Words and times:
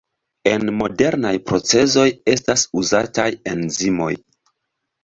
En 0.51 0.63
modernaj 0.77 1.33
procezoj 1.51 2.07
estas 2.35 2.65
uzataj 2.83 3.31
enzimoj. 3.57 4.15